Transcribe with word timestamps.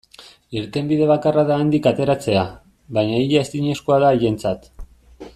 Irtenbide 0.59 1.09
bakarra 1.11 1.43
da 1.49 1.57
handik 1.63 1.89
ateratzea, 1.91 2.45
baina 2.99 3.19
ia 3.27 3.43
ezinezkoa 3.49 3.99
da 4.05 4.09
haientzat. 4.15 4.67